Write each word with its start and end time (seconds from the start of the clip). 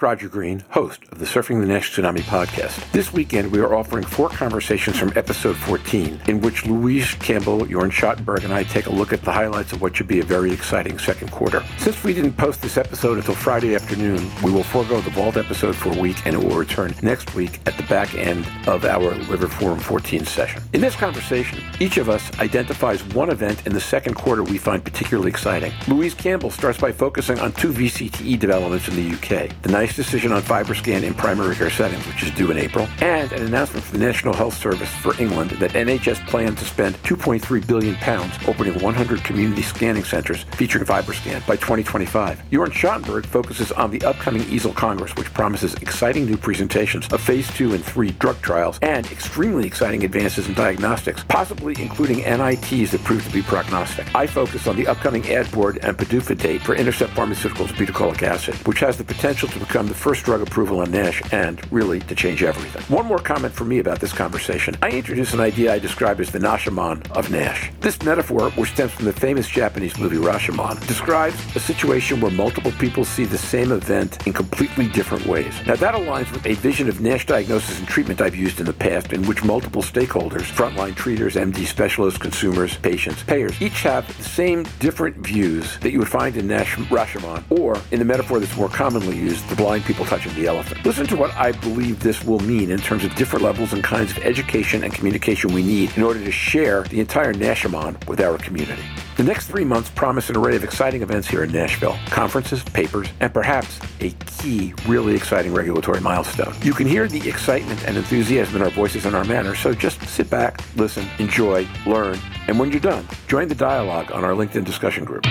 Roger 0.00 0.28
Green, 0.28 0.64
host 0.70 1.02
of 1.10 1.18
the 1.18 1.24
Surfing 1.24 1.60
the 1.60 1.66
NASH 1.66 1.96
Tsunami 1.96 2.20
podcast. 2.20 2.90
This 2.92 3.12
weekend, 3.12 3.50
we 3.50 3.58
are 3.58 3.74
offering 3.74 4.04
four 4.04 4.28
conversations 4.28 4.98
from 4.98 5.12
episode 5.16 5.56
14, 5.56 6.20
in 6.28 6.40
which 6.40 6.64
Louise 6.66 7.14
Campbell, 7.14 7.60
Jörn 7.60 7.90
Schattenberg, 7.90 8.44
and 8.44 8.52
I 8.52 8.62
take 8.62 8.86
a 8.86 8.92
look 8.92 9.12
at 9.12 9.22
the 9.22 9.32
highlights 9.32 9.72
of 9.72 9.82
what 9.82 9.96
should 9.96 10.06
be 10.06 10.20
a 10.20 10.24
very 10.24 10.52
exciting 10.52 10.98
second 10.98 11.30
quarter. 11.30 11.64
Since 11.78 12.04
we 12.04 12.14
didn't 12.14 12.36
post 12.36 12.62
this 12.62 12.76
episode 12.76 13.18
until 13.18 13.34
Friday 13.34 13.74
afternoon, 13.74 14.30
we 14.42 14.52
will 14.52 14.62
forego 14.62 15.00
the 15.00 15.10
Vault 15.10 15.36
episode 15.36 15.74
for 15.74 15.92
a 15.92 15.98
week, 15.98 16.24
and 16.26 16.34
it 16.34 16.38
will 16.38 16.56
return 16.56 16.94
next 17.02 17.34
week 17.34 17.60
at 17.66 17.76
the 17.76 17.82
back 17.84 18.14
end 18.14 18.46
of 18.66 18.84
our 18.84 19.14
Liver 19.14 19.48
Forum 19.48 19.80
14 19.80 20.24
session. 20.24 20.62
In 20.72 20.80
this 20.80 20.94
conversation, 20.94 21.60
each 21.80 21.96
of 21.96 22.08
us 22.08 22.38
identifies 22.38 23.02
one 23.14 23.30
event 23.30 23.66
in 23.66 23.72
the 23.72 23.80
second 23.80 24.14
quarter 24.14 24.44
we 24.44 24.58
find 24.58 24.84
particularly 24.84 25.30
exciting. 25.30 25.72
Louise 25.88 26.14
Campbell 26.14 26.50
starts 26.50 26.78
by 26.78 26.92
focusing 26.92 27.38
on 27.40 27.52
two 27.52 27.72
VCTE 27.72 28.38
developments 28.38 28.88
in 28.88 28.96
the 28.96 29.16
UK 29.16 29.48
the 29.62 29.72
NICE 29.72 29.87
decision 29.96 30.32
on 30.32 30.42
FibroScan 30.42 31.02
in 31.02 31.14
primary 31.14 31.54
care 31.54 31.70
settings, 31.70 32.06
which 32.06 32.22
is 32.22 32.30
due 32.32 32.50
in 32.50 32.58
April, 32.58 32.88
and 33.00 33.30
an 33.32 33.46
announcement 33.46 33.84
from 33.84 33.98
the 33.98 34.04
National 34.04 34.34
Health 34.34 34.56
Service 34.56 34.90
for 34.96 35.20
England 35.20 35.50
that 35.52 35.72
NHS 35.72 36.26
plans 36.26 36.58
to 36.58 36.64
spend 36.64 36.94
2.3 37.02 37.66
billion 37.66 37.94
pounds 37.96 38.34
opening 38.46 38.78
100 38.80 39.24
community 39.24 39.62
scanning 39.62 40.04
centres 40.04 40.44
featuring 40.52 40.84
FibroScan 40.84 41.46
by 41.46 41.56
2025. 41.56 42.42
Jörn 42.50 42.68
Schattenberg 42.68 43.26
focuses 43.26 43.72
on 43.72 43.90
the 43.90 44.02
upcoming 44.02 44.42
EASL 44.42 44.74
Congress, 44.74 45.14
which 45.16 45.32
promises 45.32 45.74
exciting 45.74 46.26
new 46.26 46.36
presentations 46.36 47.06
of 47.12 47.20
phase 47.20 47.48
two 47.54 47.74
and 47.74 47.84
three 47.84 48.10
drug 48.12 48.40
trials 48.42 48.78
and 48.82 49.06
extremely 49.12 49.66
exciting 49.66 50.04
advances 50.04 50.48
in 50.48 50.54
diagnostics, 50.54 51.24
possibly 51.24 51.74
including 51.78 52.18
NITs 52.18 52.92
that 52.92 53.04
prove 53.04 53.24
to 53.24 53.32
be 53.32 53.42
prognostic. 53.42 54.12
I 54.14 54.26
focus 54.26 54.66
on 54.66 54.76
the 54.76 54.86
upcoming 54.86 55.28
ad 55.30 55.50
board 55.52 55.78
and 55.82 55.96
PDUFA 55.96 56.38
date 56.38 56.62
for 56.62 56.74
Intercept 56.74 57.12
Pharmaceuticals 57.14 57.68
obeticholic 57.68 58.22
acid, 58.22 58.54
which 58.66 58.80
has 58.80 58.96
the 58.96 59.04
potential 59.04 59.48
to 59.48 59.58
become 59.58 59.77
the 59.86 59.94
first 59.94 60.24
drug 60.24 60.42
approval 60.42 60.80
on 60.80 60.90
NASH 60.90 61.22
and 61.32 61.60
really 61.72 62.00
to 62.00 62.14
change 62.14 62.42
everything. 62.42 62.82
One 62.94 63.06
more 63.06 63.18
comment 63.18 63.54
from 63.54 63.68
me 63.68 63.78
about 63.78 64.00
this 64.00 64.12
conversation. 64.12 64.76
I 64.82 64.90
introduce 64.90 65.34
an 65.34 65.40
idea 65.40 65.72
I 65.72 65.78
describe 65.78 66.20
as 66.20 66.30
the 66.30 66.38
Nashamon 66.38 67.10
of 67.12 67.30
NASH. 67.30 67.70
This 67.80 68.02
metaphor, 68.02 68.50
which 68.50 68.72
stems 68.72 68.92
from 68.92 69.04
the 69.04 69.12
famous 69.12 69.48
Japanese 69.48 69.98
movie 69.98 70.16
Rashomon, 70.16 70.84
describes 70.86 71.36
a 71.56 71.60
situation 71.60 72.20
where 72.20 72.30
multiple 72.30 72.72
people 72.72 73.04
see 73.04 73.24
the 73.24 73.38
same 73.38 73.72
event 73.72 74.26
in 74.26 74.32
completely 74.32 74.88
different 74.88 75.26
ways. 75.26 75.54
Now, 75.66 75.76
that 75.76 75.94
aligns 75.94 76.30
with 76.32 76.46
a 76.46 76.54
vision 76.54 76.88
of 76.88 77.00
NASH 77.00 77.26
diagnosis 77.26 77.78
and 77.78 77.88
treatment 77.88 78.20
I've 78.20 78.36
used 78.36 78.60
in 78.60 78.66
the 78.66 78.72
past, 78.72 79.12
in 79.12 79.26
which 79.26 79.44
multiple 79.44 79.82
stakeholders, 79.82 80.50
frontline 80.50 80.94
treaters, 80.94 81.36
MD 81.36 81.66
specialists, 81.66 82.18
consumers, 82.18 82.76
patients, 82.78 83.22
payers, 83.22 83.60
each 83.60 83.82
have 83.82 84.06
the 84.16 84.24
same 84.24 84.64
different 84.80 85.16
views 85.16 85.78
that 85.78 85.92
you 85.92 85.98
would 85.98 86.08
find 86.08 86.36
in 86.36 86.46
NASH 86.46 86.76
Rashomon, 86.76 87.42
or 87.50 87.80
in 87.90 87.98
the 87.98 88.04
metaphor 88.04 88.40
that's 88.40 88.56
more 88.56 88.68
commonly 88.68 89.16
used, 89.16 89.48
the 89.48 89.56
blind 89.68 89.84
people 89.84 90.06
touching 90.06 90.34
the 90.34 90.46
elephant. 90.46 90.82
Listen 90.86 91.06
to 91.06 91.14
what 91.14 91.30
I 91.34 91.52
believe 91.52 92.00
this 92.00 92.24
will 92.24 92.40
mean 92.40 92.70
in 92.70 92.78
terms 92.78 93.04
of 93.04 93.14
different 93.16 93.44
levels 93.44 93.74
and 93.74 93.84
kinds 93.84 94.10
of 94.10 94.16
education 94.24 94.82
and 94.82 94.94
communication 94.94 95.52
we 95.52 95.62
need 95.62 95.94
in 95.94 96.02
order 96.02 96.24
to 96.24 96.32
share 96.32 96.84
the 96.84 97.00
entire 97.00 97.34
Nashamon 97.34 97.92
with 98.08 98.18
our 98.18 98.38
community. 98.38 98.82
The 99.18 99.24
next 99.24 99.46
three 99.46 99.66
months 99.66 99.90
promise 99.90 100.30
an 100.30 100.38
array 100.38 100.56
of 100.56 100.64
exciting 100.64 101.02
events 101.02 101.28
here 101.28 101.44
in 101.44 101.52
Nashville 101.52 101.98
conferences, 102.06 102.62
papers, 102.62 103.08
and 103.20 103.30
perhaps 103.34 103.78
a 104.00 104.08
key, 104.38 104.72
really 104.86 105.14
exciting 105.14 105.52
regulatory 105.52 106.00
milestone. 106.00 106.54
You 106.62 106.72
can 106.72 106.86
hear 106.86 107.06
the 107.06 107.28
excitement 107.28 107.84
and 107.84 107.98
enthusiasm 107.98 108.56
in 108.56 108.62
our 108.62 108.70
voices 108.70 109.04
and 109.04 109.14
our 109.14 109.24
manner, 109.24 109.54
so 109.54 109.74
just 109.74 110.00
sit 110.08 110.30
back, 110.30 110.62
listen, 110.76 111.06
enjoy, 111.18 111.68
learn, 111.84 112.18
and 112.46 112.58
when 112.58 112.70
you're 112.70 112.80
done, 112.80 113.06
join 113.26 113.48
the 113.48 113.54
dialogue 113.54 114.12
on 114.12 114.24
our 114.24 114.32
LinkedIn 114.32 114.64
discussion 114.64 115.04
group. 115.04 115.26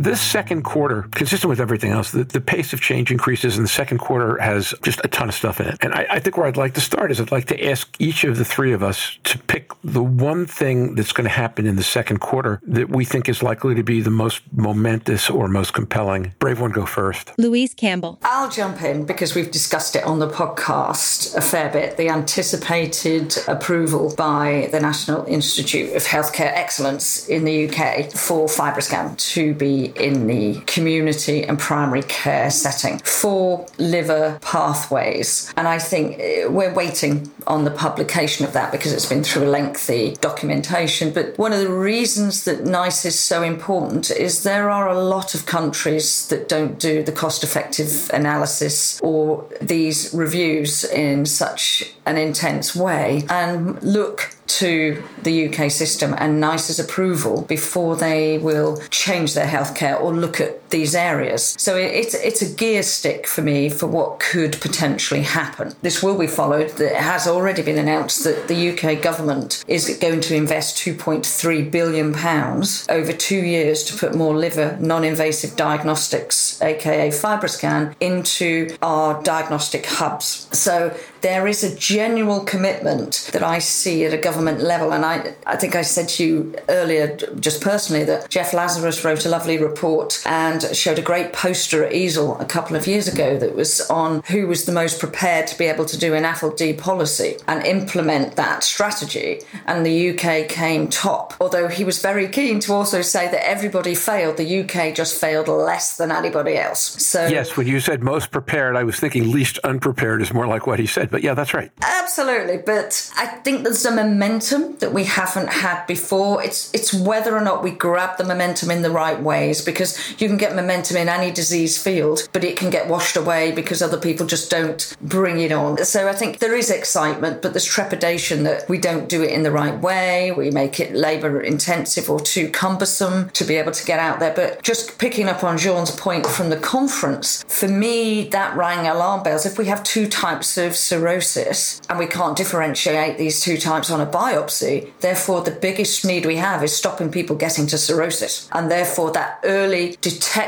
This 0.00 0.18
second 0.18 0.62
quarter, 0.62 1.02
consistent 1.10 1.50
with 1.50 1.60
everything 1.60 1.90
else, 1.90 2.10
the, 2.10 2.24
the 2.24 2.40
pace 2.40 2.72
of 2.72 2.80
change 2.80 3.10
increases, 3.10 3.58
and 3.58 3.64
the 3.66 3.68
second 3.68 3.98
quarter 3.98 4.38
has 4.38 4.72
just 4.82 4.98
a 5.04 5.08
ton 5.08 5.28
of 5.28 5.34
stuff 5.34 5.60
in 5.60 5.66
it. 5.66 5.76
And 5.82 5.92
I, 5.92 6.06
I 6.12 6.20
think 6.20 6.38
where 6.38 6.46
I'd 6.46 6.56
like 6.56 6.72
to 6.74 6.80
start 6.80 7.10
is 7.10 7.20
I'd 7.20 7.30
like 7.30 7.48
to 7.48 7.68
ask 7.68 7.94
each 7.98 8.24
of 8.24 8.38
the 8.38 8.44
three 8.46 8.72
of 8.72 8.82
us 8.82 9.18
to 9.24 9.36
pick 9.36 9.72
the 9.84 10.02
one 10.02 10.46
thing 10.46 10.94
that's 10.94 11.12
going 11.12 11.26
to 11.26 11.30
happen 11.30 11.66
in 11.66 11.76
the 11.76 11.82
second 11.82 12.20
quarter 12.20 12.62
that 12.62 12.88
we 12.88 13.04
think 13.04 13.28
is 13.28 13.42
likely 13.42 13.74
to 13.74 13.82
be 13.82 14.00
the 14.00 14.10
most 14.10 14.40
momentous 14.52 15.28
or 15.28 15.48
most 15.48 15.74
compelling. 15.74 16.32
Brave 16.38 16.62
one, 16.62 16.70
go 16.70 16.86
first. 16.86 17.32
Louise 17.36 17.74
Campbell. 17.74 18.18
I'll 18.22 18.48
jump 18.48 18.80
in 18.80 19.04
because 19.04 19.34
we've 19.34 19.50
discussed 19.50 19.96
it 19.96 20.04
on 20.04 20.18
the 20.18 20.30
podcast 20.30 21.36
a 21.36 21.42
fair 21.42 21.68
bit. 21.68 21.98
The 21.98 22.08
anticipated 22.08 23.36
approval 23.46 24.14
by 24.16 24.70
the 24.72 24.80
National 24.80 25.26
Institute 25.26 25.94
of 25.94 26.04
Healthcare 26.04 26.52
Excellence 26.54 27.28
in 27.28 27.44
the 27.44 27.68
UK 27.68 28.10
for 28.12 28.46
FibroScan 28.46 29.18
to 29.34 29.52
be 29.52 29.89
in 29.96 30.26
the 30.26 30.60
community 30.66 31.44
and 31.44 31.58
primary 31.58 32.02
care 32.02 32.50
setting 32.50 32.98
for 32.98 33.66
liver 33.78 34.38
pathways. 34.42 35.52
And 35.56 35.66
I 35.68 35.78
think 35.78 36.18
eh, 36.18 36.46
we're 36.46 36.72
waiting 36.72 37.30
on 37.46 37.64
the 37.64 37.70
publication 37.70 38.46
of 38.46 38.52
that 38.52 38.72
because 38.72 38.92
it's 38.92 39.06
been 39.06 39.24
through 39.24 39.44
a 39.44 39.50
lengthy 39.50 40.16
documentation. 40.20 41.12
But 41.12 41.36
one 41.38 41.52
of 41.52 41.60
the 41.60 41.70
reasons 41.70 42.44
that 42.44 42.64
NICE 42.64 43.04
is 43.06 43.18
so 43.18 43.42
important 43.42 44.10
is 44.10 44.42
there 44.42 44.70
are 44.70 44.88
a 44.88 45.00
lot 45.00 45.34
of 45.34 45.46
countries 45.46 46.28
that 46.28 46.48
don't 46.48 46.78
do 46.78 47.02
the 47.02 47.12
cost 47.12 47.42
effective 47.42 48.10
analysis 48.12 49.00
or 49.02 49.46
these 49.60 50.12
reviews 50.14 50.84
in 50.84 51.26
such 51.26 51.94
an 52.06 52.16
intense 52.16 52.74
way 52.74 53.24
and 53.28 53.82
look 53.82 54.34
to 54.58 55.02
the 55.22 55.48
UK 55.48 55.70
system 55.70 56.14
and 56.18 56.40
NICE's 56.40 56.78
approval 56.78 57.42
before 57.42 57.96
they 57.96 58.38
will 58.38 58.80
change 58.90 59.34
their 59.34 59.46
healthcare 59.46 60.00
or 60.00 60.12
look 60.12 60.40
at 60.40 60.59
these 60.70 60.94
areas. 60.94 61.54
So 61.58 61.76
it's 61.76 62.14
it's 62.14 62.42
a 62.42 62.52
gear 62.52 62.82
stick 62.82 63.26
for 63.26 63.42
me 63.42 63.68
for 63.68 63.86
what 63.86 64.20
could 64.20 64.60
potentially 64.60 65.22
happen. 65.22 65.74
This 65.82 66.02
will 66.02 66.18
be 66.18 66.26
followed. 66.26 66.80
It 66.80 66.96
has 66.96 67.26
already 67.26 67.62
been 67.62 67.78
announced 67.78 68.24
that 68.24 68.48
the 68.48 68.70
UK 68.70 69.02
government 69.02 69.64
is 69.66 69.98
going 70.00 70.20
to 70.22 70.34
invest 70.34 70.78
2.3 70.78 71.70
billion 71.70 72.12
pounds 72.12 72.86
over 72.88 73.12
two 73.12 73.42
years 73.42 73.84
to 73.84 73.96
put 73.96 74.14
more 74.14 74.34
liver 74.34 74.76
non-invasive 74.80 75.56
diagnostics, 75.56 76.60
aka 76.62 77.08
FibroScan, 77.08 77.94
into 78.00 78.76
our 78.82 79.22
diagnostic 79.22 79.86
hubs. 79.86 80.48
So 80.52 80.96
there 81.20 81.46
is 81.46 81.62
a 81.62 81.74
genuine 81.76 82.46
commitment 82.46 83.30
that 83.32 83.42
I 83.42 83.58
see 83.58 84.04
at 84.04 84.14
a 84.14 84.18
government 84.18 84.60
level. 84.60 84.92
And 84.92 85.04
I, 85.04 85.34
I 85.46 85.56
think 85.56 85.74
I 85.74 85.82
said 85.82 86.08
to 86.10 86.24
you 86.24 86.54
earlier, 86.68 87.16
just 87.38 87.60
personally, 87.62 88.04
that 88.04 88.28
Jeff 88.30 88.52
Lazarus 88.52 89.04
wrote 89.04 89.26
a 89.26 89.28
lovely 89.28 89.58
report 89.58 90.22
and 90.26 90.59
showed 90.62 90.98
a 90.98 91.02
great 91.02 91.32
poster 91.32 91.84
at 91.84 91.92
EASL 91.92 92.40
a 92.40 92.44
couple 92.44 92.76
of 92.76 92.86
years 92.86 93.08
ago 93.08 93.38
that 93.38 93.54
was 93.54 93.80
on 93.90 94.22
who 94.28 94.46
was 94.46 94.64
the 94.64 94.72
most 94.72 95.00
prepared 95.00 95.46
to 95.48 95.58
be 95.58 95.66
able 95.66 95.84
to 95.84 95.98
do 95.98 96.14
an 96.14 96.24
NAFLD 96.24 96.78
policy 96.78 97.36
and 97.46 97.64
implement 97.66 98.36
that 98.36 98.62
strategy. 98.64 99.40
And 99.66 99.84
the 99.84 100.10
UK 100.10 100.48
came 100.48 100.88
top, 100.88 101.34
although 101.40 101.68
he 101.68 101.84
was 101.84 102.00
very 102.00 102.28
keen 102.28 102.60
to 102.60 102.72
also 102.72 103.02
say 103.02 103.30
that 103.30 103.48
everybody 103.48 103.94
failed. 103.94 104.36
The 104.36 104.60
UK 104.60 104.94
just 104.94 105.20
failed 105.20 105.48
less 105.48 105.96
than 105.96 106.10
anybody 106.10 106.56
else. 106.56 106.80
So 106.80 107.26
yes, 107.26 107.56
when 107.56 107.66
you 107.66 107.80
said 107.80 108.02
most 108.02 108.30
prepared, 108.30 108.76
I 108.76 108.84
was 108.84 108.98
thinking 108.98 109.30
least 109.30 109.58
unprepared 109.58 110.22
is 110.22 110.32
more 110.32 110.46
like 110.46 110.66
what 110.66 110.78
he 110.78 110.86
said. 110.86 111.10
But 111.10 111.22
yeah, 111.22 111.34
that's 111.34 111.54
right. 111.54 111.70
Absolutely. 111.82 112.58
But 112.58 113.10
I 113.16 113.26
think 113.26 113.64
there's 113.64 113.84
a 113.84 113.94
momentum 113.94 114.76
that 114.78 114.92
we 114.92 115.04
haven't 115.04 115.48
had 115.48 115.86
before. 115.86 116.42
It's 116.42 116.72
it's 116.74 116.92
whether 116.92 117.36
or 117.36 117.40
not 117.40 117.62
we 117.62 117.70
grab 117.70 118.18
the 118.18 118.24
momentum 118.24 118.70
in 118.70 118.82
the 118.82 118.90
right 118.90 119.20
ways 119.20 119.64
because 119.64 119.98
you 120.20 120.28
can 120.28 120.36
get 120.36 120.49
momentum 120.54 120.96
in 120.96 121.08
any 121.08 121.30
disease 121.30 121.82
field, 121.82 122.28
but 122.32 122.44
it 122.44 122.56
can 122.56 122.70
get 122.70 122.88
washed 122.88 123.16
away 123.16 123.52
because 123.52 123.82
other 123.82 123.98
people 123.98 124.26
just 124.26 124.50
don't 124.50 124.96
bring 125.00 125.40
it 125.40 125.52
on. 125.52 125.78
So 125.84 126.08
I 126.08 126.12
think 126.12 126.38
there 126.38 126.56
is 126.56 126.70
excitement, 126.70 127.42
but 127.42 127.52
there's 127.52 127.64
trepidation 127.64 128.42
that 128.44 128.68
we 128.68 128.78
don't 128.78 129.08
do 129.08 129.22
it 129.22 129.30
in 129.30 129.42
the 129.42 129.50
right 129.50 129.78
way. 129.80 130.32
We 130.32 130.50
make 130.50 130.80
it 130.80 130.94
labor 130.94 131.40
intensive 131.40 132.10
or 132.10 132.20
too 132.20 132.50
cumbersome 132.50 133.30
to 133.30 133.44
be 133.44 133.56
able 133.56 133.72
to 133.72 133.86
get 133.86 133.98
out 133.98 134.20
there. 134.20 134.34
But 134.34 134.62
just 134.62 134.98
picking 134.98 135.28
up 135.28 135.44
on 135.44 135.58
Jean's 135.58 135.90
point 135.90 136.26
from 136.26 136.50
the 136.50 136.56
conference, 136.56 137.44
for 137.48 137.68
me, 137.68 138.28
that 138.28 138.56
rang 138.56 138.86
alarm 138.86 139.22
bells. 139.22 139.46
If 139.46 139.58
we 139.58 139.66
have 139.66 139.82
two 139.82 140.08
types 140.08 140.56
of 140.58 140.76
cirrhosis 140.76 141.80
and 141.88 141.98
we 141.98 142.06
can't 142.06 142.36
differentiate 142.36 143.18
these 143.18 143.40
two 143.40 143.56
types 143.56 143.90
on 143.90 144.00
a 144.00 144.06
biopsy, 144.06 144.90
therefore 145.00 145.42
the 145.42 145.50
biggest 145.50 146.04
need 146.04 146.26
we 146.26 146.36
have 146.36 146.62
is 146.62 146.76
stopping 146.76 147.10
people 147.10 147.36
getting 147.36 147.66
to 147.68 147.78
cirrhosis. 147.78 148.48
And 148.52 148.70
therefore 148.70 149.10
that 149.12 149.40
early 149.44 149.96
detection 150.00 150.39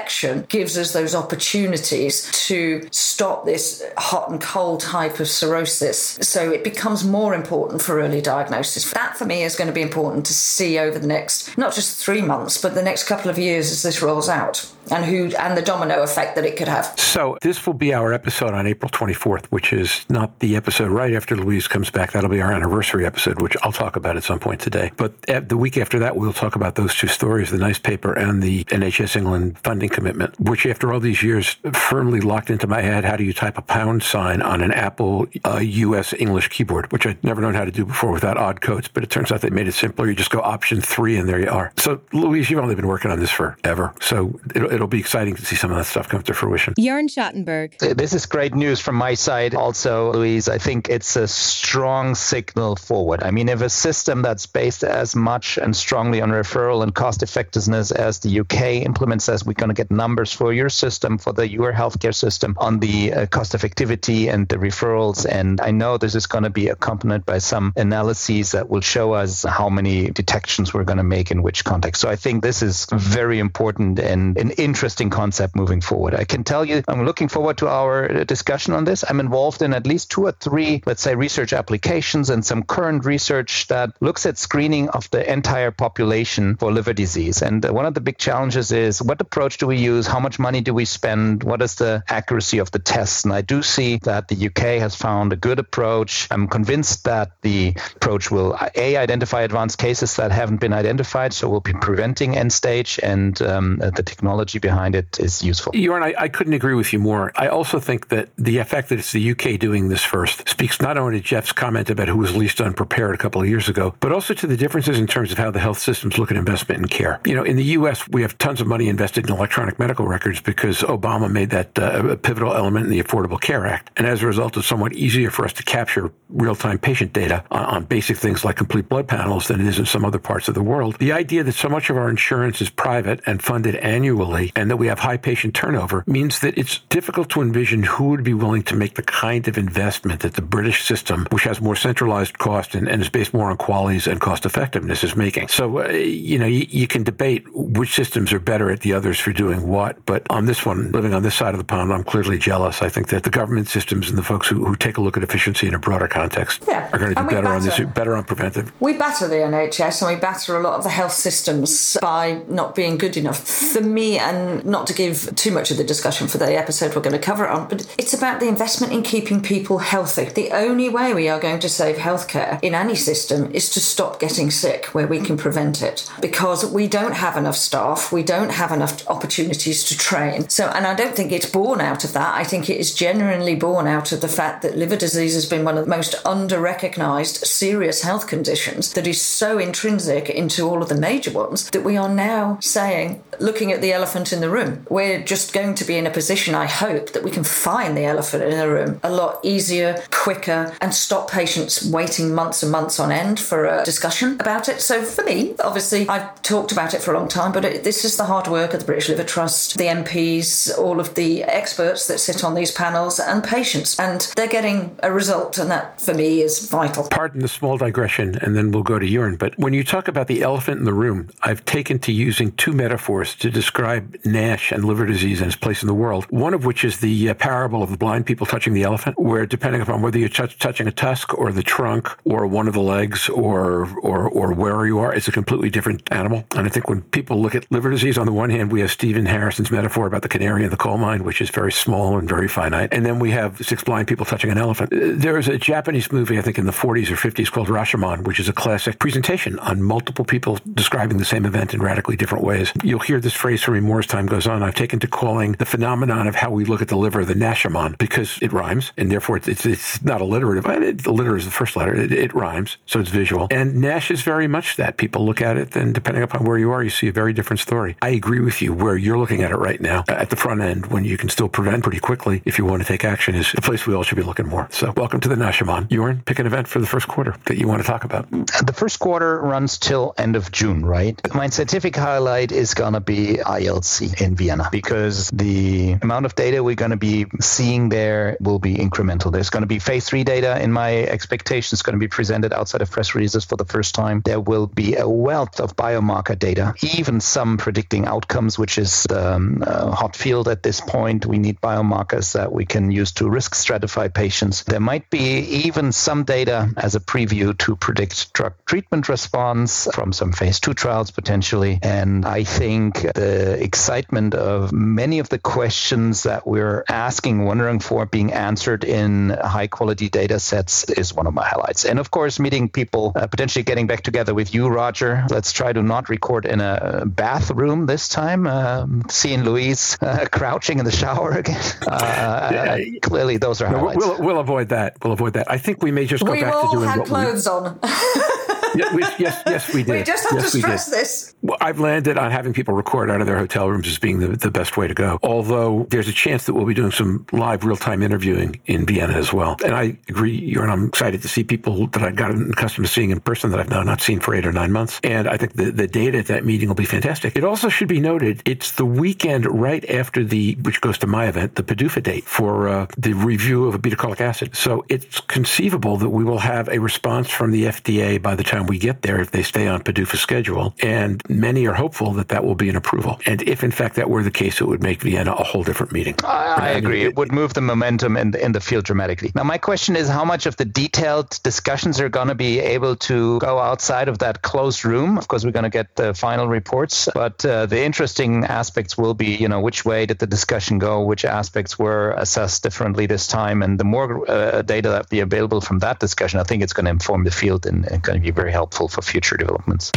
gives 0.48 0.78
us 0.78 0.92
those 0.92 1.14
opportunities 1.14 2.30
to 2.48 2.86
stop 2.90 3.44
this 3.44 3.82
hot 3.96 4.30
and 4.30 4.40
cold 4.40 4.80
type 4.80 5.20
of 5.20 5.28
cirrhosis. 5.28 6.18
So 6.20 6.50
it 6.50 6.64
becomes 6.64 7.04
more 7.04 7.34
important 7.34 7.82
for 7.82 8.00
early 8.00 8.20
diagnosis. 8.20 8.92
That 8.92 9.16
for 9.16 9.24
me 9.24 9.42
is 9.42 9.56
going 9.56 9.68
to 9.68 9.74
be 9.74 9.82
important 9.82 10.26
to 10.26 10.34
see 10.34 10.78
over 10.78 10.98
the 10.98 11.06
next, 11.06 11.56
not 11.58 11.74
just 11.74 12.02
three 12.02 12.22
months, 12.22 12.60
but 12.60 12.74
the 12.74 12.82
next 12.82 13.04
couple 13.04 13.30
of 13.30 13.38
years 13.38 13.70
as 13.70 13.82
this 13.82 14.02
rolls 14.02 14.28
out. 14.28 14.70
And 14.90 15.04
who 15.04 15.34
and 15.36 15.56
the 15.56 15.62
domino 15.62 16.02
effect 16.02 16.34
that 16.36 16.44
it 16.44 16.56
could 16.56 16.68
have. 16.68 16.98
So 16.98 17.38
this 17.42 17.66
will 17.66 17.74
be 17.74 17.94
our 17.94 18.12
episode 18.12 18.52
on 18.52 18.66
April 18.66 18.90
24th, 18.90 19.46
which 19.46 19.72
is 19.72 20.04
not 20.08 20.38
the 20.40 20.56
episode 20.56 20.90
right 20.90 21.14
after 21.14 21.36
Louise 21.36 21.68
comes 21.68 21.90
back. 21.90 22.12
That'll 22.12 22.30
be 22.30 22.40
our 22.40 22.52
anniversary 22.52 23.06
episode, 23.06 23.40
which 23.40 23.56
I'll 23.62 23.72
talk 23.72 23.96
about 23.96 24.16
at 24.16 24.24
some 24.24 24.38
point 24.38 24.60
today. 24.60 24.90
But 24.96 25.22
the 25.22 25.56
week 25.56 25.76
after 25.76 25.98
that, 26.00 26.16
we'll 26.16 26.32
talk 26.32 26.56
about 26.56 26.74
those 26.74 26.94
two 26.94 27.06
stories, 27.06 27.50
the 27.50 27.58
NICE 27.58 27.78
paper 27.78 28.12
and 28.12 28.42
the 28.42 28.64
NHS 28.64 29.16
England 29.16 29.58
funding 29.58 29.88
commitment, 29.88 30.38
which 30.40 30.66
after 30.66 30.92
all 30.92 31.00
these 31.00 31.22
years 31.22 31.56
firmly 31.72 32.20
locked 32.20 32.50
into 32.50 32.66
my 32.66 32.80
head. 32.80 33.04
How 33.04 33.16
do 33.16 33.24
you 33.24 33.32
type 33.32 33.58
a 33.58 33.62
pound 33.62 34.02
sign 34.02 34.42
on 34.42 34.62
an 34.62 34.72
Apple 34.72 35.26
uh, 35.44 35.58
US 35.58 36.12
English 36.14 36.48
keyboard, 36.48 36.90
which 36.92 37.06
I'd 37.06 37.22
never 37.22 37.40
known 37.40 37.54
how 37.54 37.64
to 37.64 37.70
do 37.70 37.84
before 37.84 38.12
without 38.12 38.36
odd 38.36 38.60
codes, 38.60 38.88
but 38.88 39.02
it 39.02 39.10
turns 39.10 39.30
out 39.30 39.40
they 39.40 39.50
made 39.50 39.68
it 39.68 39.72
simpler. 39.72 40.08
You 40.08 40.14
just 40.14 40.30
go 40.30 40.40
option 40.40 40.80
three 40.80 41.16
and 41.16 41.28
there 41.28 41.40
you 41.40 41.50
are. 41.50 41.72
So 41.76 42.00
Louise, 42.12 42.50
you've 42.50 42.60
only 42.60 42.74
been 42.74 42.86
working 42.86 43.10
on 43.10 43.20
this 43.20 43.30
forever. 43.30 43.94
So 44.00 44.38
it'll, 44.54 44.71
it'll 44.72 44.88
be 44.88 45.00
exciting 45.00 45.36
to 45.36 45.44
see 45.44 45.56
some 45.56 45.70
of 45.70 45.76
that 45.76 45.84
stuff 45.84 46.08
come 46.08 46.22
to 46.22 46.34
fruition. 46.34 46.74
Jörn 46.74 47.08
Schattenberg. 47.08 47.78
This 47.78 48.12
is 48.12 48.26
great 48.26 48.54
news 48.54 48.80
from 48.80 48.96
my 48.96 49.14
side. 49.14 49.54
Also, 49.54 50.12
Louise, 50.12 50.48
I 50.48 50.58
think 50.58 50.88
it's 50.88 51.16
a 51.16 51.28
strong 51.28 52.14
signal 52.14 52.76
forward. 52.76 53.22
I 53.22 53.30
mean, 53.30 53.48
if 53.48 53.60
a 53.60 53.68
system 53.68 54.22
that's 54.22 54.46
based 54.46 54.82
as 54.82 55.14
much 55.14 55.58
and 55.58 55.76
strongly 55.76 56.20
on 56.20 56.30
referral 56.30 56.82
and 56.82 56.94
cost 56.94 57.22
effectiveness 57.22 57.90
as 57.90 58.20
the 58.20 58.40
UK 58.40 58.84
implements 58.86 59.24
says 59.26 59.44
we're 59.44 59.52
going 59.52 59.68
to 59.68 59.74
get 59.74 59.90
numbers 59.90 60.32
for 60.32 60.52
your 60.52 60.68
system, 60.68 61.18
for 61.18 61.32
the 61.32 61.48
your 61.48 61.72
healthcare 61.72 62.14
system 62.14 62.54
on 62.58 62.80
the 62.80 63.12
uh, 63.12 63.26
cost 63.26 63.52
effectivity 63.52 64.32
and 64.32 64.48
the 64.48 64.56
referrals. 64.56 65.26
And 65.28 65.60
I 65.60 65.70
know 65.70 65.98
this 65.98 66.14
is 66.14 66.26
going 66.26 66.44
to 66.44 66.50
be 66.50 66.68
accompanied 66.68 67.26
by 67.26 67.38
some 67.38 67.72
analyses 67.76 68.52
that 68.52 68.68
will 68.70 68.80
show 68.80 69.12
us 69.12 69.44
how 69.44 69.68
many 69.68 70.10
detections 70.10 70.72
we're 70.72 70.84
going 70.84 70.98
to 70.98 71.04
make 71.04 71.30
in 71.30 71.42
which 71.42 71.64
context. 71.64 72.00
So 72.00 72.08
I 72.08 72.16
think 72.16 72.42
this 72.42 72.62
is 72.62 72.86
very 72.92 73.38
important 73.38 73.98
and 73.98 74.38
an 74.38 74.52
interesting 74.62 75.10
concept 75.10 75.56
moving 75.56 75.80
forward. 75.80 76.14
I 76.14 76.24
can 76.24 76.44
tell 76.44 76.64
you, 76.64 76.82
I'm 76.88 77.04
looking 77.04 77.28
forward 77.28 77.58
to 77.58 77.68
our 77.68 78.10
uh, 78.10 78.24
discussion 78.24 78.74
on 78.74 78.84
this. 78.84 79.04
I'm 79.08 79.20
involved 79.20 79.62
in 79.62 79.74
at 79.74 79.86
least 79.86 80.10
two 80.10 80.24
or 80.26 80.32
three, 80.32 80.82
let's 80.86 81.02
say, 81.02 81.14
research 81.14 81.52
applications 81.52 82.30
and 82.30 82.44
some 82.44 82.62
current 82.62 83.04
research 83.04 83.66
that 83.68 83.90
looks 84.00 84.26
at 84.26 84.38
screening 84.38 84.88
of 84.90 85.10
the 85.10 85.30
entire 85.30 85.70
population 85.70 86.56
for 86.56 86.72
liver 86.72 86.92
disease. 86.92 87.42
And 87.42 87.64
uh, 87.64 87.72
one 87.72 87.86
of 87.86 87.94
the 87.94 88.00
big 88.00 88.18
challenges 88.18 88.72
is 88.72 89.02
what 89.02 89.20
approach 89.20 89.58
do 89.58 89.66
we 89.66 89.78
use? 89.78 90.06
How 90.06 90.20
much 90.20 90.38
money 90.38 90.60
do 90.60 90.74
we 90.74 90.84
spend? 90.84 91.42
What 91.42 91.62
is 91.62 91.76
the 91.76 92.02
accuracy 92.08 92.58
of 92.58 92.70
the 92.70 92.78
tests? 92.78 93.24
And 93.24 93.32
I 93.32 93.42
do 93.42 93.62
see 93.62 93.98
that 94.02 94.28
the 94.28 94.46
UK 94.46 94.80
has 94.80 94.94
found 94.94 95.32
a 95.32 95.36
good 95.36 95.58
approach. 95.58 96.28
I'm 96.30 96.48
convinced 96.48 97.04
that 97.04 97.32
the 97.42 97.74
approach 97.96 98.30
will 98.30 98.56
a 98.74 98.96
identify 98.96 99.42
advanced 99.42 99.78
cases 99.78 100.16
that 100.16 100.32
haven't 100.32 100.60
been 100.60 100.72
identified, 100.72 101.32
so 101.32 101.48
we'll 101.48 101.60
be 101.60 101.72
preventing 101.72 102.36
end 102.36 102.52
stage, 102.52 103.00
and 103.02 103.40
um, 103.42 103.80
uh, 103.82 103.90
the 103.90 104.02
technology 104.02 104.51
behind 104.60 104.94
it 104.94 105.18
is 105.18 105.42
useful. 105.42 105.72
Jörn, 105.72 106.02
I, 106.02 106.14
I 106.18 106.28
couldn't 106.28 106.52
agree 106.52 106.74
with 106.74 106.92
you 106.92 106.98
more. 106.98 107.32
I 107.36 107.48
also 107.48 107.80
think 107.80 108.08
that 108.08 108.28
the 108.36 108.62
fact 108.64 108.88
that 108.88 108.98
it's 108.98 109.12
the 109.12 109.30
UK 109.30 109.58
doing 109.58 109.88
this 109.88 110.02
first 110.02 110.48
speaks 110.48 110.80
not 110.80 110.96
only 110.96 111.20
to 111.20 111.24
Jeff's 111.24 111.52
comment 111.52 111.90
about 111.90 112.08
who 112.08 112.18
was 112.18 112.36
least 112.36 112.60
unprepared 112.60 113.14
a 113.14 113.18
couple 113.18 113.40
of 113.40 113.48
years 113.48 113.68
ago, 113.68 113.94
but 114.00 114.12
also 114.12 114.34
to 114.34 114.46
the 114.46 114.56
differences 114.56 114.98
in 114.98 115.06
terms 115.06 115.32
of 115.32 115.38
how 115.38 115.50
the 115.50 115.60
health 115.60 115.78
systems 115.78 116.18
look 116.18 116.30
at 116.30 116.36
investment 116.36 116.80
in 116.80 116.88
care. 116.88 117.20
You 117.24 117.34
know, 117.34 117.44
in 117.44 117.56
the 117.56 117.64
U.S., 117.64 118.08
we 118.08 118.22
have 118.22 118.36
tons 118.38 118.60
of 118.60 118.66
money 118.66 118.88
invested 118.88 119.28
in 119.28 119.34
electronic 119.34 119.78
medical 119.78 120.06
records 120.06 120.40
because 120.40 120.78
Obama 120.80 121.30
made 121.30 121.50
that 121.50 121.78
uh, 121.78 122.08
a 122.10 122.16
pivotal 122.16 122.54
element 122.54 122.86
in 122.86 122.90
the 122.90 123.02
Affordable 123.02 123.40
Care 123.40 123.66
Act. 123.66 123.90
And 123.96 124.06
as 124.06 124.22
a 124.22 124.26
result, 124.26 124.56
it's 124.56 124.66
somewhat 124.66 124.92
easier 124.92 125.30
for 125.30 125.44
us 125.44 125.52
to 125.54 125.62
capture 125.62 126.12
real 126.28 126.54
time 126.54 126.78
patient 126.78 127.12
data 127.12 127.44
on, 127.50 127.64
on, 127.64 127.84
basic 127.84 128.16
things 128.16 128.44
like 128.44 128.56
complete 128.56 128.88
blood 128.88 129.06
panels 129.06 129.48
than 129.48 129.60
it 129.60 129.66
is 129.66 129.78
in 129.78 129.86
some 129.86 130.04
other 130.04 130.18
parts 130.18 130.48
of 130.48 130.54
the 130.54 130.62
world. 130.62 130.96
The 130.98 131.12
idea 131.12 131.44
that 131.44 131.52
so 131.52 131.68
much 131.68 131.90
of 131.90 131.96
our 131.96 132.08
insurance 132.08 132.60
is 132.60 132.70
private 132.70 133.20
and 133.26 133.42
funded 133.42 133.76
annually 133.76 134.41
and 134.56 134.70
that 134.70 134.76
we 134.76 134.86
have 134.86 134.98
high 134.98 135.16
patient 135.16 135.54
turnover 135.54 136.02
means 136.06 136.40
that 136.40 136.56
it's 136.58 136.78
difficult 136.88 137.28
to 137.30 137.42
envision 137.42 137.82
who 137.82 138.08
would 138.08 138.24
be 138.24 138.34
willing 138.34 138.62
to 138.64 138.74
make 138.74 138.94
the 138.94 139.02
kind 139.02 139.46
of 139.46 139.58
investment 139.58 140.20
that 140.20 140.34
the 140.34 140.42
British 140.42 140.84
system, 140.84 141.26
which 141.30 141.44
has 141.44 141.60
more 141.60 141.76
centralized 141.76 142.38
cost 142.38 142.74
and, 142.74 142.88
and 142.88 143.02
is 143.02 143.08
based 143.08 143.34
more 143.34 143.50
on 143.50 143.56
qualities 143.56 144.06
and 144.06 144.20
cost 144.20 144.44
effectiveness, 144.46 145.04
is 145.04 145.16
making. 145.16 145.48
So, 145.48 145.82
uh, 145.82 145.88
you 145.88 146.38
know, 146.38 146.46
you, 146.46 146.66
you 146.68 146.86
can 146.86 147.02
debate 147.02 147.44
which 147.54 147.94
systems 147.94 148.32
are 148.32 148.40
better 148.40 148.70
at 148.70 148.80
the 148.80 148.92
others 148.92 149.18
for 149.18 149.32
doing 149.32 149.68
what. 149.68 150.04
But 150.06 150.26
on 150.30 150.46
this 150.46 150.64
one, 150.64 150.92
living 150.92 151.14
on 151.14 151.22
this 151.22 151.34
side 151.34 151.54
of 151.54 151.58
the 151.58 151.64
pond, 151.64 151.92
I'm 151.92 152.04
clearly 152.04 152.38
jealous. 152.38 152.82
I 152.82 152.88
think 152.88 153.08
that 153.08 153.22
the 153.22 153.30
government 153.30 153.68
systems 153.68 154.08
and 154.08 154.18
the 154.18 154.22
folks 154.22 154.48
who, 154.48 154.64
who 154.64 154.76
take 154.76 154.96
a 154.96 155.00
look 155.00 155.16
at 155.16 155.22
efficiency 155.22 155.66
in 155.66 155.74
a 155.74 155.78
broader 155.78 156.08
context 156.08 156.64
yeah. 156.66 156.88
are 156.92 156.98
going 156.98 157.14
to 157.14 157.20
do 157.20 157.28
better 157.28 157.42
batter, 157.42 157.54
on 157.54 157.62
this, 157.62 157.80
better 157.94 158.16
on 158.16 158.24
preventive. 158.24 158.72
We 158.80 158.94
batter 158.94 159.28
the 159.28 159.36
NHS 159.36 160.02
and 160.02 160.14
we 160.14 160.20
batter 160.20 160.56
a 160.56 160.62
lot 160.62 160.78
of 160.78 160.84
the 160.84 160.90
health 160.90 161.12
systems 161.12 161.96
by 162.00 162.42
not 162.48 162.74
being 162.74 162.98
good 162.98 163.16
enough. 163.16 163.38
For 163.38 163.80
me, 163.80 164.18
and 164.32 164.64
not 164.64 164.86
to 164.86 164.94
give 164.94 165.34
too 165.36 165.50
much 165.50 165.70
of 165.70 165.76
the 165.76 165.84
discussion 165.84 166.28
for 166.28 166.38
the 166.38 166.56
episode 166.56 166.94
we're 166.94 167.02
going 167.02 167.12
to 167.12 167.18
cover 167.18 167.44
it 167.44 167.50
on, 167.50 167.68
but 167.68 167.86
it's 167.98 168.14
about 168.14 168.40
the 168.40 168.48
investment 168.48 168.92
in 168.92 169.02
keeping 169.02 169.42
people 169.42 169.78
healthy. 169.78 170.24
The 170.24 170.50
only 170.50 170.88
way 170.88 171.14
we 171.14 171.28
are 171.28 171.40
going 171.40 171.60
to 171.60 171.68
save 171.68 171.96
healthcare 171.96 172.58
in 172.62 172.74
any 172.74 172.94
system 172.94 173.50
is 173.52 173.70
to 173.70 173.80
stop 173.80 174.18
getting 174.18 174.50
sick 174.50 174.86
where 174.86 175.06
we 175.06 175.20
can 175.20 175.36
prevent 175.36 175.82
it 175.82 176.08
because 176.20 176.64
we 176.64 176.88
don't 176.88 177.14
have 177.14 177.36
enough 177.36 177.56
staff, 177.56 178.12
we 178.12 178.22
don't 178.22 178.52
have 178.52 178.72
enough 178.72 179.06
opportunities 179.08 179.84
to 179.84 179.96
train. 179.96 180.48
So, 180.48 180.68
and 180.68 180.86
I 180.86 180.94
don't 180.94 181.14
think 181.14 181.32
it's 181.32 181.50
born 181.50 181.80
out 181.80 182.04
of 182.04 182.12
that. 182.12 182.34
I 182.34 182.44
think 182.44 182.70
it 182.70 182.78
is 182.78 182.94
genuinely 182.94 183.54
born 183.54 183.86
out 183.86 184.12
of 184.12 184.20
the 184.20 184.28
fact 184.28 184.62
that 184.62 184.76
liver 184.76 184.96
disease 184.96 185.34
has 185.34 185.46
been 185.46 185.64
one 185.64 185.78
of 185.78 185.84
the 185.84 185.90
most 185.90 186.14
under 186.24 186.60
recognized 186.60 187.36
serious 187.46 188.02
health 188.02 188.26
conditions 188.26 188.92
that 188.94 189.06
is 189.06 189.20
so 189.20 189.58
intrinsic 189.58 190.30
into 190.30 190.68
all 190.68 190.82
of 190.82 190.88
the 190.88 190.94
major 190.94 191.30
ones 191.30 191.70
that 191.70 191.84
we 191.84 191.96
are 191.96 192.08
now 192.08 192.58
saying, 192.60 193.22
looking 193.38 193.72
at 193.72 193.80
the 193.80 193.92
elephant 193.92 194.21
in 194.30 194.42
the 194.42 194.50
room, 194.50 194.86
we're 194.90 195.22
just 195.22 195.54
going 195.54 195.74
to 195.76 195.84
be 195.86 195.96
in 195.96 196.06
a 196.06 196.10
position, 196.10 196.54
I 196.54 196.66
hope, 196.66 197.12
that 197.12 197.24
we 197.24 197.30
can 197.30 197.44
find 197.44 197.96
the 197.96 198.04
elephant 198.04 198.42
in 198.42 198.58
the 198.58 198.68
room 198.68 199.00
a 199.02 199.10
lot 199.10 199.40
easier, 199.42 200.02
quicker, 200.10 200.74
and 200.82 200.94
stop 200.94 201.30
patients 201.30 201.90
waiting 201.90 202.34
months 202.34 202.62
and 202.62 202.70
months 202.70 203.00
on 203.00 203.10
end 203.10 203.40
for 203.40 203.64
a 203.64 203.82
discussion 203.84 204.36
about 204.38 204.68
it. 204.68 204.82
So 204.82 205.02
for 205.02 205.24
me, 205.24 205.54
obviously, 205.64 206.06
I've 206.08 206.42
talked 206.42 206.72
about 206.72 206.92
it 206.92 207.00
for 207.00 207.14
a 207.14 207.18
long 207.18 207.28
time, 207.28 207.52
but 207.52 207.64
it, 207.64 207.84
this 207.84 208.04
is 208.04 208.16
the 208.16 208.24
hard 208.24 208.48
work 208.48 208.74
of 208.74 208.80
the 208.80 208.86
British 208.86 209.08
Liver 209.08 209.24
Trust, 209.24 209.78
the 209.78 209.86
MPs, 209.86 210.76
all 210.78 211.00
of 211.00 211.14
the 211.14 211.42
experts 211.44 212.06
that 212.08 212.18
sit 212.18 212.44
on 212.44 212.54
these 212.54 212.70
panels, 212.70 213.18
and 213.18 213.42
patients. 213.42 213.98
And 213.98 214.30
they're 214.36 214.46
getting 214.46 214.96
a 215.02 215.12
result, 215.12 215.56
and 215.56 215.70
that 215.70 216.00
for 216.00 216.12
me 216.12 216.42
is 216.42 216.68
vital. 216.68 217.08
Pardon 217.08 217.40
the 217.40 217.48
small 217.48 217.78
digression, 217.78 218.36
and 218.42 218.56
then 218.56 218.70
we'll 218.70 218.82
go 218.82 218.98
to 218.98 219.06
Jörn. 219.06 219.38
But 219.38 219.58
when 219.58 219.72
you 219.72 219.84
talk 219.84 220.08
about 220.08 220.26
the 220.26 220.42
elephant 220.42 220.78
in 220.78 220.84
the 220.84 220.92
room, 220.92 221.30
I've 221.42 221.64
taken 221.64 221.98
to 222.00 222.12
using 222.12 222.52
two 222.52 222.72
metaphors 222.72 223.34
to 223.36 223.50
describe 223.50 224.11
NASH 224.24 224.72
and 224.72 224.84
liver 224.84 225.06
disease 225.06 225.40
and 225.40 225.48
its 225.48 225.56
place 225.56 225.82
in 225.82 225.86
the 225.86 225.94
world. 225.94 226.24
One 226.30 226.54
of 226.54 226.64
which 226.64 226.84
is 226.84 227.00
the 227.00 227.30
uh, 227.30 227.34
parable 227.34 227.82
of 227.82 227.90
the 227.90 227.96
blind 227.96 228.26
people 228.26 228.46
touching 228.46 228.72
the 228.74 228.82
elephant, 228.82 229.18
where 229.18 229.46
depending 229.46 229.80
upon 229.80 230.02
whether 230.02 230.18
you're 230.18 230.28
touch, 230.28 230.58
touching 230.58 230.86
a 230.86 230.92
tusk 230.92 231.36
or 231.38 231.52
the 231.52 231.62
trunk 231.62 232.08
or 232.24 232.46
one 232.46 232.68
of 232.68 232.74
the 232.74 232.80
legs 232.80 233.28
or, 233.28 233.88
or, 234.00 234.28
or 234.28 234.52
where 234.52 234.86
you 234.86 234.98
are, 234.98 235.14
it's 235.14 235.28
a 235.28 235.32
completely 235.32 235.70
different 235.70 236.02
animal. 236.12 236.44
And 236.56 236.66
I 236.66 236.70
think 236.70 236.88
when 236.88 237.02
people 237.02 237.40
look 237.40 237.54
at 237.54 237.70
liver 237.70 237.90
disease, 237.90 238.18
on 238.18 238.26
the 238.26 238.32
one 238.32 238.50
hand, 238.50 238.70
we 238.72 238.80
have 238.80 238.90
Stephen 238.90 239.26
Harrison's 239.26 239.70
metaphor 239.70 240.06
about 240.06 240.22
the 240.22 240.28
canary 240.28 240.64
in 240.64 240.70
the 240.70 240.76
coal 240.76 240.98
mine, 240.98 241.24
which 241.24 241.40
is 241.40 241.50
very 241.50 241.72
small 241.72 242.18
and 242.18 242.28
very 242.28 242.48
finite. 242.48 242.92
And 242.92 243.04
then 243.04 243.18
we 243.18 243.30
have 243.30 243.58
six 243.58 243.82
blind 243.82 244.08
people 244.08 244.26
touching 244.26 244.50
an 244.50 244.58
elephant. 244.58 244.92
Uh, 244.92 245.12
there 245.12 245.38
is 245.38 245.48
a 245.48 245.58
Japanese 245.58 246.12
movie, 246.12 246.38
I 246.38 246.42
think 246.42 246.58
in 246.58 246.66
the 246.66 246.72
40s 246.72 247.10
or 247.10 247.16
50s 247.16 247.50
called 247.50 247.68
Rashomon, 247.68 248.24
which 248.24 248.40
is 248.40 248.48
a 248.48 248.52
classic 248.52 248.98
presentation 248.98 249.58
on 249.60 249.82
multiple 249.82 250.24
people 250.24 250.58
describing 250.74 251.18
the 251.18 251.24
same 251.24 251.44
event 251.44 251.74
in 251.74 251.82
radically 251.82 252.16
different 252.16 252.44
ways. 252.44 252.72
You'll 252.82 253.00
hear 253.00 253.20
this 253.20 253.34
phrase 253.34 253.62
from 253.62 253.74
me 253.74 253.80
more 253.80 254.01
as 254.02 254.06
time 254.08 254.26
goes 254.26 254.48
on. 254.48 254.62
I've 254.62 254.74
taken 254.74 254.98
to 255.00 255.06
calling 255.06 255.52
the 255.52 255.64
phenomenon 255.64 256.26
of 256.26 256.34
how 256.34 256.50
we 256.50 256.64
look 256.64 256.82
at 256.82 256.88
the 256.88 256.96
liver 256.96 257.24
the 257.24 257.34
Nashamon 257.34 257.96
because 257.98 258.38
it 258.42 258.52
rhymes 258.52 258.92
and 258.96 259.10
therefore 259.10 259.36
it's, 259.36 259.64
it's, 259.64 260.02
not 260.02 260.20
alliterative. 260.20 260.64
The 261.02 261.12
litter 261.12 261.36
is 261.36 261.44
the 261.44 261.50
first 261.50 261.76
letter. 261.76 261.94
It, 261.94 262.12
it 262.12 262.34
rhymes, 262.34 262.78
so 262.86 262.98
it's 262.98 263.10
visual. 263.10 263.46
And 263.50 263.80
NASH 263.80 264.10
is 264.10 264.22
very 264.22 264.48
much 264.48 264.76
that. 264.76 264.96
People 264.96 265.24
look 265.24 265.40
at 265.40 265.56
it, 265.56 265.76
and 265.76 265.94
depending 265.94 266.22
upon 266.22 266.44
where 266.44 266.58
you 266.58 266.72
are, 266.72 266.82
you 266.82 266.90
see 266.90 267.06
a 267.08 267.12
very 267.12 267.32
different 267.32 267.60
story. 267.60 267.96
I 268.02 268.08
agree 268.08 268.40
with 268.40 268.60
you 268.60 268.72
where 268.72 268.96
you're 268.96 269.18
looking 269.18 269.42
at 269.42 269.52
it 269.52 269.56
right 269.56 269.80
now 269.80 270.04
uh, 270.08 270.12
at 270.12 270.30
the 270.30 270.36
front 270.36 270.60
end 270.60 270.86
when 270.86 271.04
you 271.04 271.16
can 271.16 271.28
still 271.28 271.48
prevent 271.48 271.84
pretty 271.84 272.00
quickly 272.00 272.42
if 272.44 272.58
you 272.58 272.64
want 272.64 272.82
to 272.82 272.88
take 272.88 273.04
action 273.04 273.34
is 273.34 273.52
the 273.52 273.60
place 273.60 273.86
we 273.86 273.94
all 273.94 274.02
should 274.02 274.16
be 274.16 274.22
looking 274.22 274.48
more. 274.48 274.66
So 274.72 274.92
welcome 274.96 275.20
to 275.20 275.28
the 275.28 275.36
Nashamon. 275.36 275.88
Jörn, 275.88 276.24
pick 276.24 276.38
an 276.40 276.46
event 276.46 276.66
for 276.66 276.80
the 276.80 276.86
first 276.86 277.06
quarter 277.06 277.36
that 277.46 277.58
you 277.58 277.68
want 277.68 277.80
to 277.80 277.86
talk 277.86 278.02
about. 278.04 278.28
The 278.30 278.74
first 278.76 278.98
quarter 278.98 279.40
runs 279.40 279.78
till 279.78 280.14
end 280.18 280.34
of 280.34 280.50
June, 280.50 280.84
right? 280.84 281.20
My 281.34 281.48
scientific 281.48 281.94
highlight 281.94 282.50
is 282.50 282.74
going 282.74 282.94
to 282.94 283.00
be 283.00 283.40
ILC 283.82 284.20
in 284.20 284.36
Vienna 284.36 284.68
because 284.70 285.28
the 285.30 285.92
amount 286.02 286.26
of 286.26 286.34
data 286.34 286.62
we're 286.62 286.74
going 286.74 286.90
to 286.90 286.96
be 286.96 287.26
seeing 287.40 287.88
there 287.88 288.36
will 288.40 288.58
be 288.58 288.74
incremental. 288.74 289.32
There's 289.32 289.50
going 289.50 289.62
to 289.62 289.66
be 289.66 289.78
phase 289.78 290.06
three 290.06 290.24
data 290.24 290.60
in 290.62 290.72
my 290.72 290.96
expectations 290.96 291.82
going 291.82 291.94
to 291.94 292.00
be 292.00 292.08
presented 292.08 292.52
outside 292.52 292.82
of 292.82 292.90
press 292.90 293.14
releases 293.14 293.44
for 293.44 293.56
the 293.56 293.64
first 293.64 293.94
time. 293.94 294.22
There 294.24 294.40
will 294.40 294.66
be 294.66 294.96
a 294.96 295.08
wealth 295.08 295.60
of 295.60 295.76
biomarker 295.76 296.38
data, 296.38 296.74
even 296.82 297.20
some 297.20 297.58
predicting 297.58 298.06
outcomes, 298.06 298.58
which 298.58 298.78
is 298.78 299.04
the 299.04 299.34
um, 299.34 299.62
uh, 299.66 299.90
hot 299.90 300.16
field 300.16 300.48
at 300.48 300.62
this 300.62 300.80
point. 300.80 301.26
We 301.26 301.38
need 301.38 301.60
biomarkers 301.60 302.34
that 302.34 302.52
we 302.52 302.64
can 302.64 302.90
use 302.90 303.12
to 303.12 303.28
risk 303.28 303.54
stratify 303.54 304.12
patients. 304.12 304.62
There 304.64 304.80
might 304.80 305.10
be 305.10 305.40
even 305.66 305.92
some 305.92 306.24
data 306.24 306.70
as 306.76 306.94
a 306.94 307.00
preview 307.00 307.56
to 307.58 307.76
predict 307.76 308.32
drug 308.32 308.54
treatment 308.64 309.08
response 309.08 309.88
from 309.92 310.12
some 310.12 310.32
phase 310.32 310.60
two 310.60 310.74
trials 310.74 311.10
potentially. 311.10 311.78
And 311.82 312.24
I 312.24 312.44
think 312.44 313.02
the 313.02 313.58
excitement 313.72 314.34
of 314.34 314.70
many 314.70 315.18
of 315.18 315.30
the 315.30 315.38
questions 315.38 316.24
that 316.24 316.46
we're 316.46 316.84
asking, 316.90 317.42
wondering 317.46 317.80
for 317.80 318.04
being 318.04 318.30
answered 318.30 318.84
in 318.84 319.30
high 319.30 319.66
quality 319.66 320.10
data 320.10 320.38
sets 320.38 320.84
is 320.90 321.14
one 321.14 321.26
of 321.26 321.32
my 321.32 321.42
highlights. 321.42 321.86
And 321.86 321.98
of 321.98 322.10
course, 322.10 322.38
meeting 322.38 322.68
people, 322.68 323.12
uh, 323.16 323.26
potentially 323.28 323.62
getting 323.62 323.86
back 323.86 324.02
together 324.02 324.34
with 324.34 324.52
you, 324.54 324.68
Roger. 324.68 325.24
Let's 325.30 325.52
try 325.52 325.72
to 325.72 325.82
not 325.82 326.10
record 326.10 326.44
in 326.44 326.60
a 326.60 327.04
bathroom 327.06 327.86
this 327.86 328.08
time. 328.08 328.46
Um, 328.46 329.04
seeing 329.08 329.42
Louise 329.42 329.96
uh, 330.02 330.26
crouching 330.30 330.78
in 330.78 330.84
the 330.84 330.92
shower 330.92 331.32
again. 331.32 331.62
Uh, 331.92 332.50
yeah. 332.52 332.98
clearly, 333.02 333.36
those 333.36 333.60
are 333.60 333.68
highlights. 333.68 334.00
No, 334.00 334.08
we'll, 334.08 334.22
we'll, 334.22 334.38
avoid 334.38 334.70
that. 334.70 334.96
We'll 335.02 335.12
avoid 335.12 335.34
that. 335.34 335.50
I 335.50 335.58
think 335.58 335.82
we 335.82 335.92
may 335.92 336.06
just 336.06 336.24
go 336.24 336.32
we 336.32 336.40
back 336.40 336.52
to 336.52 336.68
doing 336.72 336.88
what 336.88 337.06
clothes 337.06 337.46
we... 337.46 337.52
on. 337.52 337.78
yeah, 338.74 338.94
we, 338.94 339.02
yes, 339.18 339.42
yes, 339.46 339.72
we 339.74 339.82
did. 339.84 339.92
We 339.92 340.02
just 340.02 340.28
have 340.30 340.40
yes, 340.40 340.52
to 340.52 340.58
stress 340.58 340.86
this. 340.86 341.34
Well, 341.42 341.58
I've 341.60 341.80
landed 341.80 342.18
on 342.18 342.30
having 342.30 342.52
people 342.52 342.74
record 342.74 343.10
out 343.10 343.20
of 343.20 343.26
their 343.26 343.38
hotel 343.38 343.68
rooms 343.68 343.88
as 343.88 343.98
being 343.98 344.20
the, 344.20 344.28
the 344.28 344.50
best 344.50 344.76
way 344.76 344.88
to 344.88 344.94
go. 344.94 345.18
Although 345.22 345.86
there's 345.90 346.08
a 346.08 346.12
chance 346.12 346.46
that 346.46 346.54
we'll 346.54 346.66
be 346.66 346.74
doing 346.74 346.92
some 346.92 347.26
live 347.32 347.64
real 347.64 347.76
time 347.76 348.02
interviewing 348.02 348.60
in 348.66 348.86
Vienna 348.86 349.14
as 349.14 349.32
well. 349.32 349.56
And 349.64 349.74
I 349.74 349.96
agree, 350.08 350.54
and 350.56 350.70
I'm 350.70 350.86
excited 350.86 351.22
to 351.22 351.28
see 351.28 351.44
people 351.44 351.86
that 351.88 352.02
I've 352.02 352.16
gotten 352.16 352.50
accustomed 352.52 352.86
to 352.86 352.92
seeing 352.92 353.10
in 353.10 353.20
person 353.20 353.50
that 353.50 353.60
I've 353.60 353.70
now 353.70 353.82
not 353.82 354.00
seen 354.00 354.20
for 354.20 354.34
eight 354.34 354.46
or 354.46 354.52
nine 354.52 354.72
months. 354.72 355.00
And 355.04 355.28
I 355.28 355.36
think 355.36 355.54
the, 355.54 355.70
the 355.70 355.86
data 355.86 356.18
at 356.18 356.26
that 356.26 356.44
meeting 356.44 356.68
will 356.68 356.74
be 356.74 356.84
fantastic. 356.84 357.36
It 357.36 357.44
also 357.44 357.68
should 357.68 357.88
be 357.88 358.00
noted 358.00 358.42
it's 358.44 358.72
the 358.72 358.86
weekend 358.86 359.46
right 359.46 359.88
after 359.90 360.24
the, 360.24 360.54
which 360.62 360.80
goes 360.80 360.98
to 360.98 361.06
my 361.06 361.26
event, 361.26 361.56
the 361.56 361.62
PDUFA 361.62 362.02
date 362.02 362.24
for 362.24 362.68
uh, 362.68 362.86
the 362.96 363.12
review 363.14 363.66
of 363.66 363.80
obeticholic 363.80 364.20
acid. 364.20 364.56
So 364.56 364.84
it's 364.88 365.20
conceivable 365.20 365.96
that 365.98 366.10
we 366.10 366.24
will 366.24 366.38
have 366.38 366.68
a 366.68 366.78
response 366.78 367.28
from 367.28 367.50
the 367.50 367.64
FDA 367.64 368.20
by 368.20 368.34
the 368.34 368.42
time 368.42 368.61
we 368.66 368.78
get 368.78 369.02
there 369.02 369.20
if 369.20 369.30
they 369.30 369.42
stay 369.42 369.66
on 369.66 369.82
PDUFA 369.82 370.16
schedule. 370.16 370.74
And 370.82 371.22
many 371.28 371.66
are 371.66 371.74
hopeful 371.74 372.12
that 372.14 372.28
that 372.28 372.44
will 372.44 372.54
be 372.54 372.68
an 372.68 372.76
approval. 372.76 373.20
And 373.26 373.42
if 373.42 373.64
in 373.64 373.70
fact 373.70 373.96
that 373.96 374.08
were 374.10 374.22
the 374.22 374.30
case, 374.30 374.60
it 374.60 374.66
would 374.66 374.82
make 374.82 375.02
Vienna 375.02 375.32
a 375.32 375.44
whole 375.44 375.62
different 375.62 375.92
meeting. 375.92 376.14
I, 376.24 376.56
I 376.58 376.68
agree. 376.70 377.04
It, 377.04 377.16
would 377.16 377.32
move 377.32 377.54
the 377.54 377.60
momentum 377.60 378.16
in 378.16 378.30
the, 378.32 378.44
in 378.44 378.52
the 378.52 378.60
field 378.60 378.84
dramatically. 378.84 379.32
Now, 379.34 379.44
my 379.44 379.58
question 379.58 379.96
is 379.96 380.08
how 380.08 380.24
much 380.24 380.46
of 380.46 380.56
the 380.56 380.64
detailed 380.64 381.38
discussions 381.42 382.00
are 382.00 382.08
going 382.08 382.28
to 382.28 382.34
be 382.34 382.58
able 382.58 382.96
to 382.96 383.38
go 383.38 383.58
outside 383.58 384.08
of 384.08 384.18
that 384.18 384.42
closed 384.42 384.84
room? 384.84 385.18
Of 385.18 385.28
course, 385.28 385.44
we're 385.44 385.52
going 385.52 385.64
to 385.64 385.70
get 385.70 385.94
the 385.96 386.14
final 386.14 386.48
reports, 386.48 387.08
but 387.14 387.44
uh, 387.44 387.66
the 387.66 387.82
interesting 387.82 388.44
aspects 388.44 388.96
will 388.96 389.14
be, 389.14 389.36
you 389.36 389.48
know, 389.48 389.60
which 389.60 389.84
way 389.84 390.06
did 390.06 390.18
the 390.18 390.26
discussion 390.26 390.78
go, 390.78 391.02
which 391.02 391.24
aspects 391.24 391.78
were 391.78 392.12
assessed 392.12 392.62
differently 392.62 393.06
this 393.06 393.26
time, 393.26 393.62
and 393.62 393.78
the 393.78 393.84
more 393.84 394.28
uh, 394.30 394.62
data 394.62 394.88
that 394.88 395.08
be 395.08 395.20
available 395.20 395.60
from 395.60 395.80
that 395.80 396.00
discussion, 396.00 396.40
I 396.40 396.44
think 396.44 396.62
it's 396.62 396.72
going 396.72 396.84
to 396.86 396.90
inform 396.90 397.24
the 397.24 397.30
field 397.30 397.66
and, 397.66 397.86
and 397.86 398.02
going 398.02 398.18
to 398.18 398.24
be 398.24 398.30
very 398.30 398.51
helpful 398.52 398.88
for 398.88 399.02
future 399.02 399.36
developments. 399.36 399.90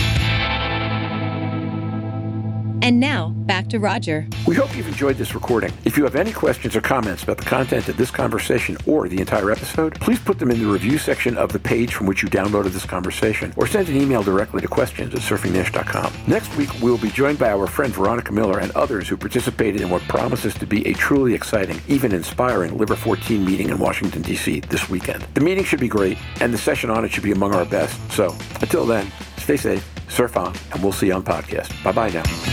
And 2.81 2.99
now, 2.99 3.29
back 3.29 3.67
to 3.69 3.79
Roger. 3.79 4.27
We 4.45 4.55
hope 4.55 4.75
you've 4.75 4.87
enjoyed 4.87 5.17
this 5.17 5.33
recording. 5.33 5.73
If 5.85 5.97
you 5.97 6.03
have 6.03 6.15
any 6.15 6.31
questions 6.31 6.75
or 6.75 6.81
comments 6.81 7.23
about 7.23 7.37
the 7.37 7.45
content 7.45 7.87
of 7.89 7.97
this 7.97 8.11
conversation 8.11 8.77
or 8.85 9.07
the 9.07 9.19
entire 9.19 9.49
episode, 9.51 9.99
please 9.99 10.19
put 10.19 10.39
them 10.39 10.51
in 10.51 10.59
the 10.59 10.65
review 10.65 10.97
section 10.97 11.37
of 11.37 11.51
the 11.51 11.59
page 11.59 11.93
from 11.93 12.05
which 12.05 12.21
you 12.21 12.29
downloaded 12.29 12.71
this 12.71 12.85
conversation, 12.85 13.53
or 13.57 13.65
send 13.65 13.89
an 13.89 13.99
email 13.99 14.21
directly 14.21 14.61
to 14.61 14.67
questions 14.67 15.13
at 15.13 15.21
surfingnash.com. 15.21 16.13
Next 16.27 16.55
week, 16.57 16.71
we 16.81 16.91
will 16.91 16.97
be 16.97 17.09
joined 17.09 17.39
by 17.39 17.51
our 17.51 17.67
friend 17.67 17.93
Veronica 17.93 18.31
Miller 18.31 18.59
and 18.59 18.71
others 18.73 19.07
who 19.07 19.17
participated 19.17 19.81
in 19.81 19.89
what 19.89 20.01
promises 20.03 20.53
to 20.55 20.65
be 20.67 20.85
a 20.87 20.93
truly 20.93 21.33
exciting, 21.33 21.81
even 21.87 22.13
inspiring 22.13 22.77
Liver 22.77 22.95
14 22.95 23.43
meeting 23.43 23.69
in 23.69 23.79
Washington, 23.79 24.21
D.C. 24.21 24.59
this 24.61 24.89
weekend. 24.89 25.23
The 25.33 25.41
meeting 25.41 25.63
should 25.63 25.79
be 25.79 25.87
great, 25.87 26.17
and 26.41 26.53
the 26.53 26.57
session 26.57 26.89
on 26.89 27.03
it 27.05 27.11
should 27.11 27.23
be 27.23 27.31
among 27.31 27.55
our 27.55 27.65
best. 27.65 27.99
So, 28.11 28.35
until 28.61 28.85
then, 28.85 29.11
stay 29.37 29.57
safe, 29.57 29.87
surf 30.09 30.37
on, 30.37 30.53
and 30.73 30.83
we'll 30.83 30.91
see 30.91 31.07
you 31.07 31.13
on 31.13 31.23
podcast. 31.23 31.83
Bye 31.83 31.91
bye 31.91 32.09
now. 32.09 32.44